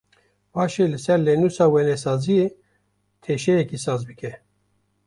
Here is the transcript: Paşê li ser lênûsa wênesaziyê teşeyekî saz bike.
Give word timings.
Paşê 0.53 0.83
li 0.91 0.99
ser 1.05 1.19
lênûsa 1.27 1.65
wênesaziyê 1.73 2.47
teşeyekî 3.23 3.77
saz 3.83 4.01
bike. 4.09 4.31